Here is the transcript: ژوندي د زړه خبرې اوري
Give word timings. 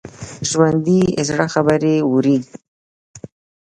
ژوندي 0.49 1.01
د 1.11 1.19
زړه 1.29 1.45
خبرې 1.53 1.95
اوري 2.07 2.37